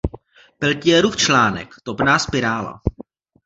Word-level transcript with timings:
Peltierův 0.59 1.17
článek, 1.17 1.73
topná 1.83 2.19
spirála 2.19 2.81